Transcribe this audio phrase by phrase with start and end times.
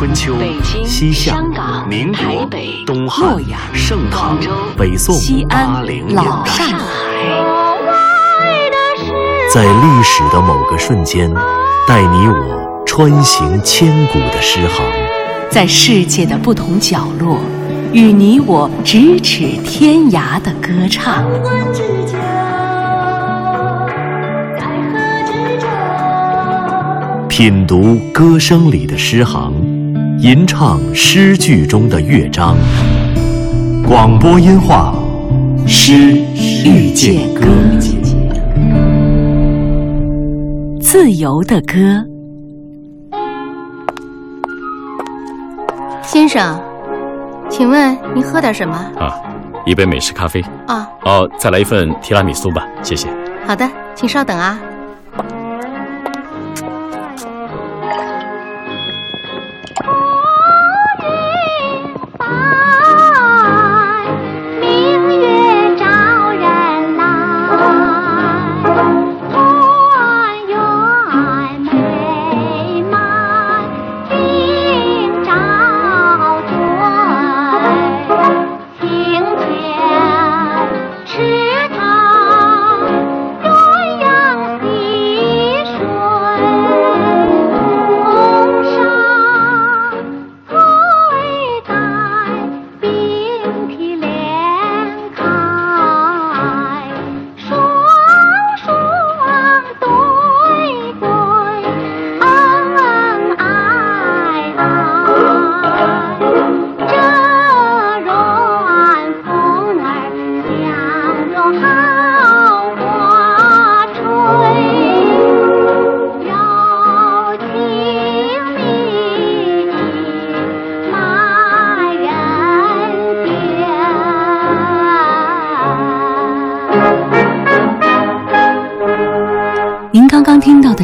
[0.00, 0.34] 春秋、
[0.86, 1.36] 西夏、
[1.86, 2.48] 民国、
[2.86, 3.36] 东汉、
[3.74, 4.38] 盛唐、
[4.74, 5.84] 北宋、西安、
[6.14, 6.86] 老上海，
[9.52, 11.30] 在历史的某个瞬间，
[11.86, 14.82] 带你我穿行千古的诗行；
[15.50, 17.38] 在世界的不同角落，
[17.92, 21.26] 与你我咫尺天涯的歌唱。
[27.28, 29.52] 品读歌声里的诗行，
[30.22, 32.54] 吟唱诗句中的乐章。
[33.88, 34.94] 广播音画，
[35.66, 35.94] 诗
[36.36, 37.46] 遇见歌，
[40.78, 41.74] 自由的歌。
[46.02, 46.60] 先生，
[47.48, 48.76] 请问您喝点什么？
[48.98, 49.18] 啊，
[49.64, 50.44] 一杯美式咖啡。
[50.66, 50.86] 啊。
[51.06, 53.08] 哦，再来一份提拉米苏吧，谢谢。
[53.46, 54.60] 好的，请稍等啊。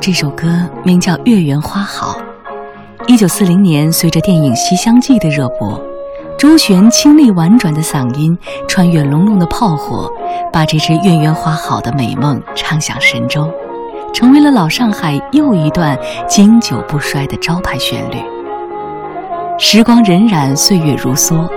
[0.00, 0.46] 这首歌
[0.84, 2.18] 名叫《月圆花好》。
[3.06, 5.80] 一九四零年，随着电影《西厢记》的热播，
[6.38, 8.36] 周璇清丽婉转的嗓音
[8.68, 10.10] 穿越隆隆的炮火，
[10.52, 13.48] 把这支《月圆花好》的美梦唱响神州，
[14.12, 15.96] 成为了老上海又一段
[16.28, 18.16] 经久不衰的招牌旋律。
[19.58, 21.48] 时光荏苒，岁月如梭，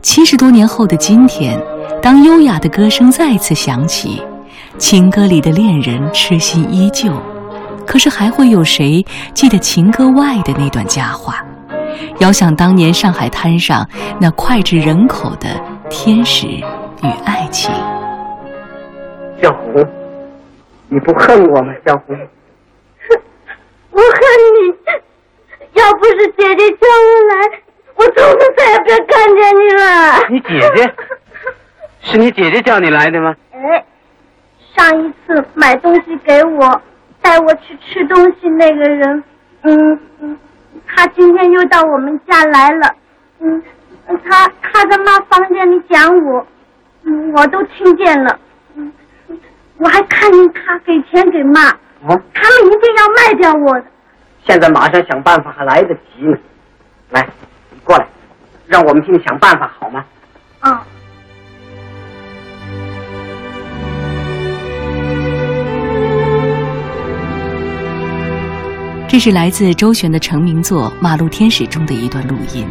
[0.00, 1.60] 七十多年后的今天，
[2.00, 4.22] 当优雅的歌声再次响起，
[4.78, 7.12] 情歌里的恋人痴心依旧。
[7.86, 9.04] 可是还会有谁
[9.34, 11.44] 记得情歌外的那段佳话？
[12.20, 13.86] 遥想当年上海滩上
[14.20, 15.48] 那脍炙人口的
[15.90, 17.72] 天使与爱情。
[19.40, 19.86] 小红，
[20.88, 21.72] 你不恨我吗？
[21.86, 22.16] 小红，
[23.90, 24.20] 我恨
[24.56, 24.74] 你。
[25.74, 27.60] 要不是姐姐叫我来，
[27.96, 29.82] 我从此再也别看见你了。
[30.30, 30.94] 你姐姐？
[32.02, 33.34] 是你姐姐叫你来的吗？
[33.52, 33.84] 哎，
[34.76, 36.80] 上一次买东西给我。
[37.22, 39.24] 带我去吃东西那个人，
[39.62, 40.36] 嗯嗯，
[40.86, 42.94] 他今天又到我们家来了，
[43.40, 43.62] 嗯，
[44.24, 46.46] 他他在妈房间里讲我，
[47.34, 48.38] 我都听见了，
[48.74, 48.92] 嗯，
[49.78, 51.70] 我还看见他给钱给妈，
[52.06, 53.84] 哦，他们一定要卖掉我的。
[54.44, 56.36] 现在马上想办法还来得及呢，
[57.10, 57.26] 来，
[57.70, 58.06] 你过来，
[58.66, 60.04] 让我们替你想办法好吗？
[60.60, 60.84] 啊。
[69.12, 72.66] 这是来自周璇的成名作《马路天使》中的一段录音。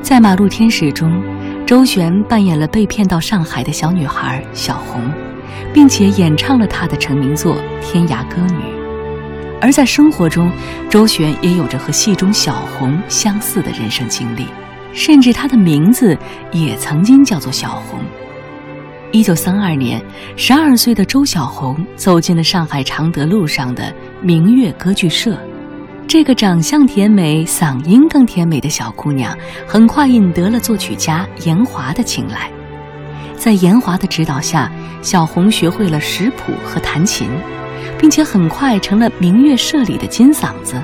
[0.00, 1.22] 在《马路天使》中，
[1.66, 5.02] 周璇扮演了被骗到上海的小女孩小红，
[5.74, 8.58] 并且演唱了她的成名作《天涯歌女》。
[9.60, 10.50] 而在生活中，
[10.88, 14.46] 周璇也有着和戏中小红相似的人生经历，
[14.94, 16.16] 甚至她的名字
[16.52, 18.00] 也曾经叫做小红。
[19.12, 20.02] 一九三二年，
[20.38, 25.38] 十二岁的周小红走进了上海常德路上的明月歌剧社。
[26.08, 29.36] 这个长相甜美、嗓音更甜美的小姑娘，
[29.66, 32.48] 很快引得了作曲家严华的青睐。
[33.36, 34.70] 在严华的指导下，
[35.02, 37.28] 小红学会了识谱和弹琴，
[37.98, 40.80] 并且很快成了明月社里的金嗓子。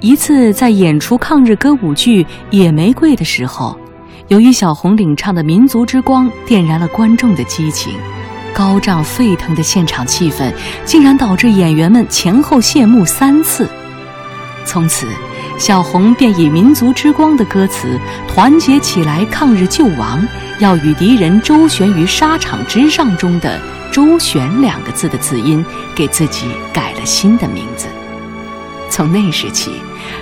[0.00, 3.74] 一次在演出抗日歌舞剧《野玫瑰》的时候，
[4.28, 7.94] 由于小红领唱的《民族之光》点燃了观众的激情，
[8.52, 10.52] 高涨沸腾的现场气氛
[10.84, 13.66] 竟然导致演员们前后谢幕三次。
[14.64, 15.06] 从此，
[15.58, 20.26] 小红便以“民族之光”的歌词“团结起来抗日救亡，
[20.58, 23.60] 要与敌人周旋于沙场之上”中的
[23.92, 25.64] “周旋”两个字的字音，
[25.94, 27.86] 给自己改了新的名字。
[28.90, 29.70] 从那时起，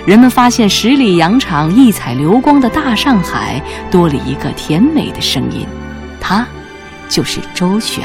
[0.05, 5.65] 人们发现十里洋场异彩流光的大上海多了一个甜美的声音，
[6.19, 6.45] 他
[7.07, 8.03] 就是周旋。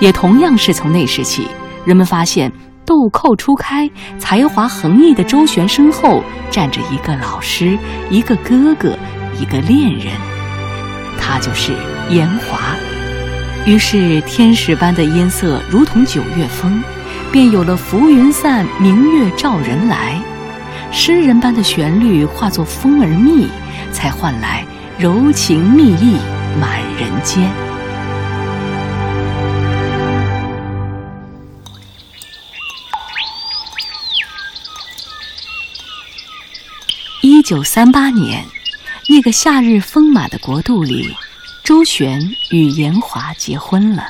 [0.00, 1.48] 也同样是从那时起，
[1.84, 2.50] 人们发现
[2.86, 7.78] 豆蔻初开、才华横溢的周旋身后站着一个老师、
[8.10, 8.96] 一个哥哥、
[9.40, 10.12] 一个恋人，
[11.20, 11.72] 他就是
[12.10, 12.58] 严华。
[13.66, 16.82] 于是，天使般的音色如同九月风，
[17.32, 20.20] 便有了浮云散，明月照人来；
[20.92, 23.48] 诗人般的旋律化作风儿密，
[23.90, 24.64] 才换来
[24.98, 26.18] 柔情蜜意
[26.60, 27.50] 满人间。
[37.44, 38.42] 九三八年，
[39.06, 41.14] 那个夏日丰满的国度里。
[41.62, 42.18] 周旋
[42.50, 44.04] 与严华结婚了。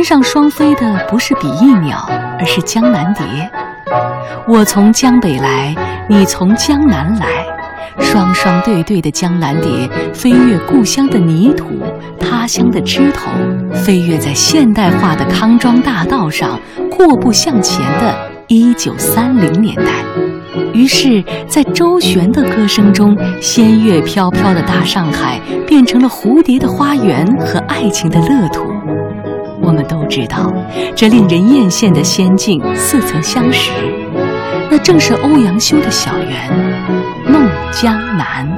[0.00, 2.08] 天上双飞的不是比翼鸟，
[2.38, 3.22] 而是江南蝶。
[4.48, 5.76] 我从江北来，
[6.08, 7.26] 你从江南来，
[7.98, 11.82] 双双对对的江南蝶飞越故乡的泥土、
[12.18, 13.30] 他乡的枝头，
[13.74, 16.58] 飞跃在现代化的康庄大道上，
[16.90, 19.92] 阔步向前的一九三零年代。
[20.72, 28.69] 于是，在周旋的歌声中，仙乐飘飘的大上海变成了蝴蝶的花园和爱情的乐土。
[29.90, 30.52] 都知道，
[30.94, 33.72] 这令人艳羡的仙境似曾相识，
[34.70, 36.30] 那正是欧阳修的小园
[37.28, 38.48] 《梦江南》。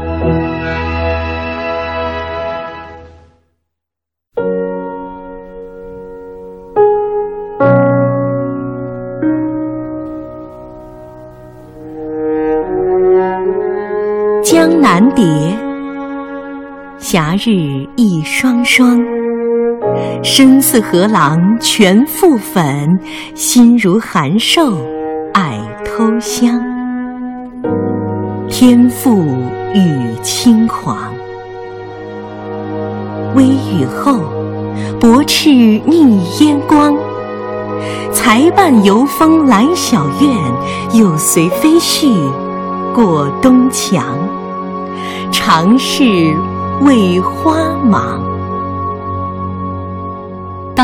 [14.44, 15.25] 江南蝶，
[16.99, 19.00] 霞日一双双。
[20.23, 22.99] 身似河郎全覆粉，
[23.35, 24.79] 心如函授
[25.35, 26.63] 爱偷香。
[28.49, 29.25] 天赋
[29.75, 31.13] 与轻狂，
[33.35, 34.21] 微雨后，
[35.01, 36.95] 薄翅逆烟光。
[38.12, 42.14] 才伴游风来小院，又随飞絮
[42.95, 44.17] 过东墙。
[45.33, 46.05] 常是
[46.83, 48.32] 为花忙。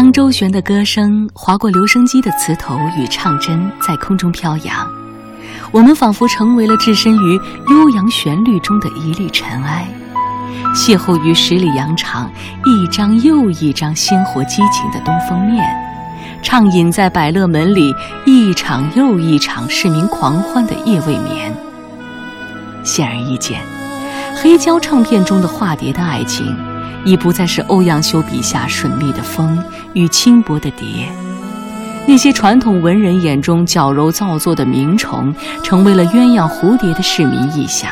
[0.01, 4.89] 当周旋的歌声划过留声机的磁头与唱针，在空中飘扬，
[5.73, 7.35] 我们仿佛成为了置身于
[7.69, 9.89] 悠扬旋律中的一粒尘埃，
[10.73, 12.31] 邂逅于十里洋场
[12.65, 15.69] 一张又一张鲜活激情的东风面，
[16.45, 17.93] 畅饮在百乐门里
[18.25, 21.53] 一场又一场市民狂欢的夜未眠。
[22.85, 23.61] 显而易见，
[24.37, 26.57] 黑胶唱片中的化蝶的爱情。
[27.05, 29.59] 已不再是欧阳修笔下顺利的风
[29.95, 31.09] 与轻薄的蝶，
[32.07, 37.91] 那些传统文人眼中矫揉造作的鸣虫，成为了鸳鸯蝴蝶的市民意象。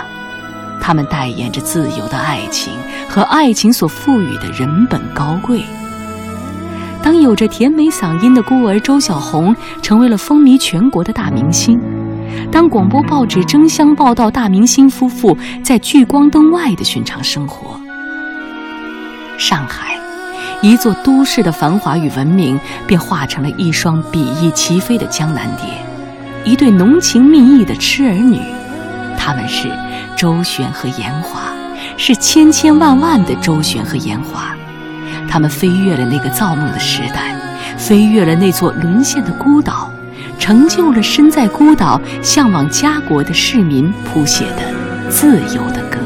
[0.81, 2.73] 他们代言着自由的爱情
[3.09, 5.63] 和爱情所赋予的人本高贵。
[7.03, 11.81] 当有着甜美嗓音的孤儿周小红成为了风靡全国的大明星，
[12.51, 17.81] 当广播报纸争相报道大明星夫妇在聚光灯外的寻常生活。
[19.39, 19.99] 上海，
[20.63, 25.67] 一座都市的繁华与文明，便化成了一双比翼齐飞的江南蝶，
[26.45, 28.41] 一对浓情蜜意的痴儿女。
[29.19, 29.69] 他们是
[30.17, 31.53] 周旋和严华，
[31.97, 34.55] 是千千万万的周旋和严华。
[35.29, 37.35] 他们飞越了那个造梦的时代，
[37.77, 39.91] 飞越了那座沦陷的孤岛，
[40.39, 45.99] 成就了身在孤岛向往家国的市民谱写的自由的歌。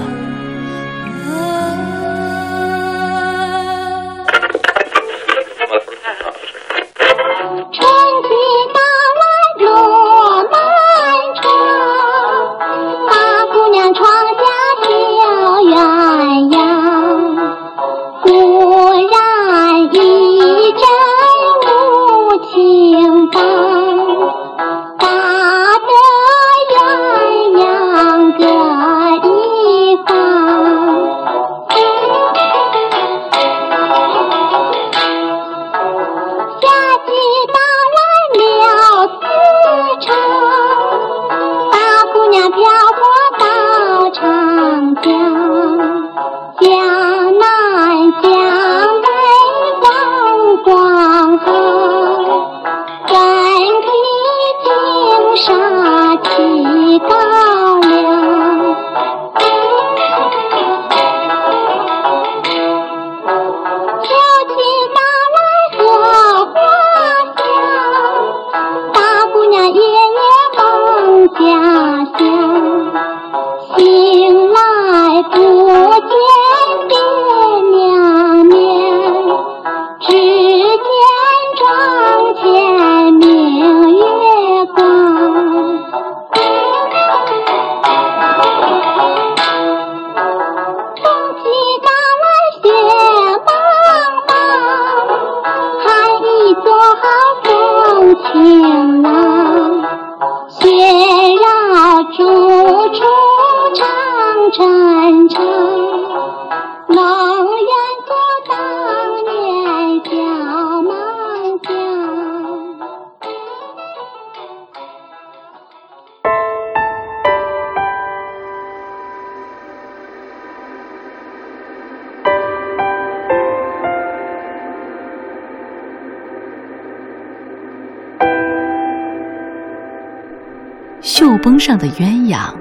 [131.60, 132.52] 上的鸳鸯，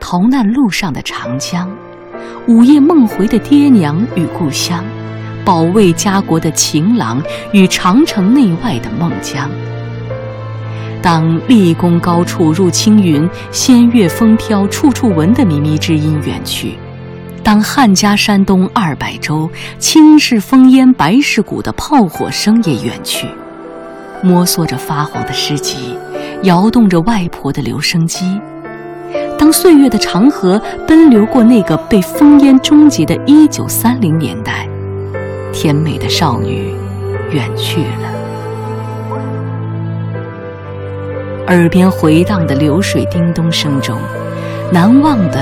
[0.00, 1.70] 逃难路上的长江，
[2.48, 4.84] 午夜梦回的爹娘与故乡，
[5.44, 9.48] 保卫家国的情郎与长城内外的孟姜。
[11.00, 16.76] 当立功高处入青云，仙乐风飘处处闻的靡靡之音远去；
[17.42, 23.26] 当汉家山东二百州，青是烽烟白是鼓的炮火声也远去，
[24.22, 25.96] 摸索着发黄的诗集。
[26.42, 28.40] 摇动着外婆的留声机，
[29.38, 34.66] 当岁月的长河奔流过那个被烽烟终结的1930年代，
[35.52, 36.74] 甜美的少女
[37.30, 38.08] 远去了，
[41.48, 43.98] 耳边回荡的流水叮咚声中，
[44.72, 45.38] 难忘的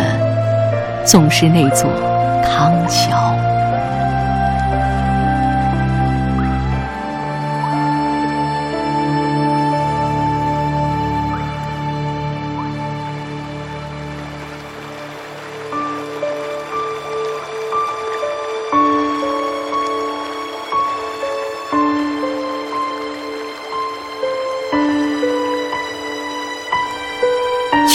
[1.05, 1.89] 总是那座
[2.43, 3.48] 康桥。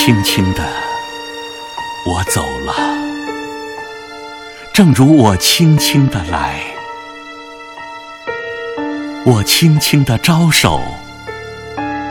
[0.05, 0.61] 轻轻的，
[2.05, 2.73] 我走了，
[4.73, 6.59] 正如我轻轻的来。
[9.25, 10.81] 我轻轻的招手，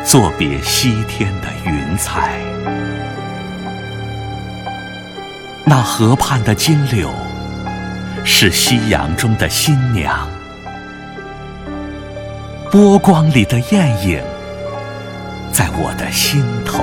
[0.07, 2.41] 作别西天的云彩。
[5.67, 7.11] 那河畔的金柳，
[8.25, 10.27] 是夕阳中的新娘。
[12.71, 14.19] 波光里的艳影，
[15.53, 16.83] 在我的心头。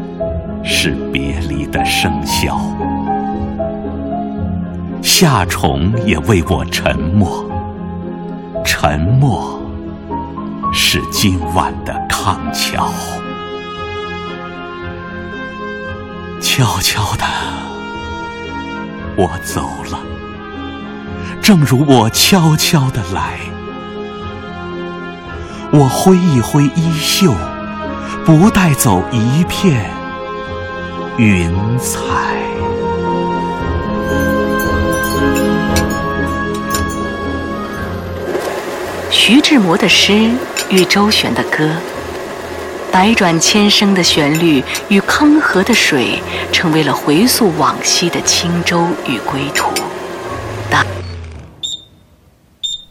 [0.63, 2.59] 是别离的笙箫，
[5.01, 7.45] 夏虫也为我沉默，
[8.63, 9.61] 沉默
[10.71, 12.89] 是今晚的康桥。
[16.39, 17.25] 悄悄的，
[19.15, 19.99] 我走了，
[21.41, 23.39] 正如我悄悄的来。
[25.73, 27.33] 我挥一挥衣袖。
[28.23, 29.89] 不带走一片
[31.17, 31.99] 云彩。
[39.09, 40.31] 徐志摩的诗
[40.69, 41.69] 与周璇的歌，
[42.91, 49.69] 百转千声的旋律与康河的水，成为了回溯往昔的轻舟与归途。
[50.69, 50.85] 大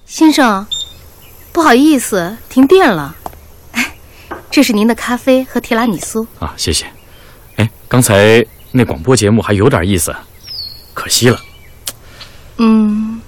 [0.07, 0.67] 先生，
[1.53, 3.17] 不好意思，停电了。
[3.73, 3.93] 哎
[4.51, 6.87] 这是您的咖啡和提拉米苏啊，谢谢。
[7.91, 10.15] 哎，刚才那广播节目还有点意思，
[10.95, 11.37] 可惜了。
[12.59, 13.21] 嗯，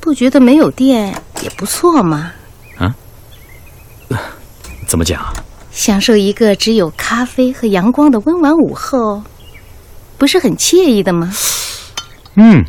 [0.00, 2.32] 不觉得没有电也不错吗？
[2.76, 2.92] 啊？
[4.88, 5.24] 怎么讲？
[5.70, 9.22] 享受一个只有咖啡和阳光的温婉午后，
[10.18, 11.32] 不是很惬意的吗？
[12.34, 12.64] 嗯，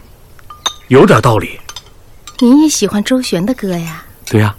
[0.90, 1.60] 有点道理。
[2.40, 4.06] 您也喜欢周璇的歌呀？
[4.30, 4.56] 对呀，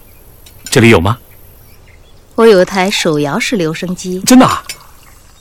[0.64, 1.16] 这里有吗？
[2.34, 4.48] 我有台手摇式留声机，真的。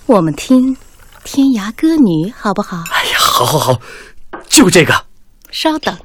[0.08, 0.74] 我们听
[1.26, 2.78] 《天涯歌女》好不好？
[2.92, 3.82] 哎呀，好，好，好，
[4.48, 4.94] 就这个。
[5.52, 5.98] 稍等。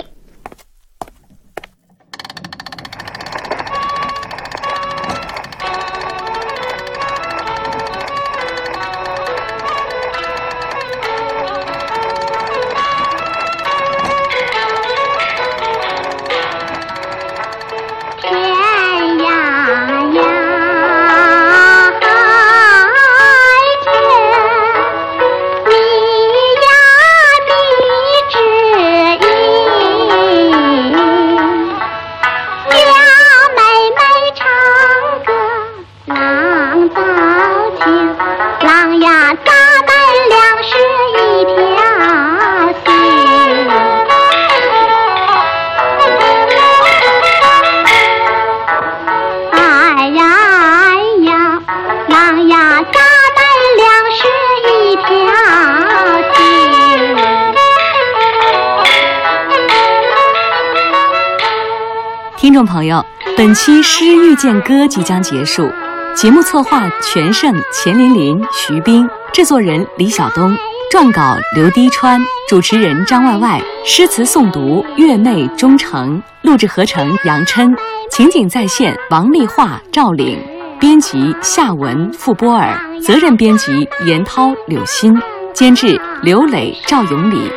[62.83, 63.01] 朋友，
[63.37, 65.71] 本期《诗遇见歌》即将结束。
[66.17, 70.53] 节目策划：全胜、钱琳琳、徐冰；制作人：李晓东；
[70.93, 77.69] 撰稿：刘滴川；主持人：张外外；诗词诵读：月妹、钟诚；录制合成：杨琛；
[78.11, 80.37] 情景再现：王丽华、赵岭；
[80.81, 85.15] 编辑：夏文、傅波尔；责任编辑：严涛、柳鑫；
[85.55, 87.49] 监制：刘磊、赵永礼。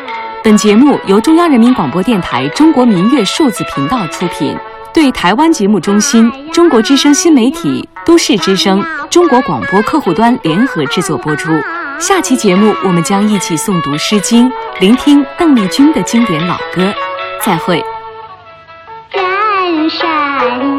[0.43, 4.55] 本节目由中央人民广播电台中国民乐数字频道出品。
[4.95, 11.51] 对台湾节目中心、中国之声新媒体、都市之声、中国广播客户端联合制作播出。
[11.99, 16.93] 下期节目，我们将一起诵读《诗经》，聆听邓丽君的经典老歌。
[17.41, 17.83] 再会。
[19.11, 20.74] 人山。